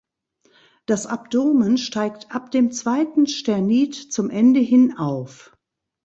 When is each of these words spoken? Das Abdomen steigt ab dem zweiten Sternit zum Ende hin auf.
Das 0.87 1.05
Abdomen 1.05 1.77
steigt 1.77 2.31
ab 2.31 2.49
dem 2.49 2.71
zweiten 2.71 3.27
Sternit 3.27 3.93
zum 4.11 4.31
Ende 4.31 4.59
hin 4.59 4.97
auf. 4.97 5.55